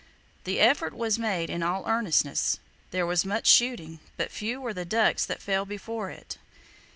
The 0.45 0.59
effort 0.59 0.95
was 0.95 1.19
made 1.19 1.47
in 1.51 1.61
all 1.61 1.85
earnestness. 1.87 2.59
There 2.89 3.05
was 3.05 3.23
much 3.23 3.45
shooting, 3.45 3.99
but 4.17 4.31
few 4.31 4.59
were 4.59 4.73
the 4.73 4.83
ducks 4.83 5.27
that 5.27 5.43
fell 5.43 5.63
before 5.63 6.09
it. 6.09 6.39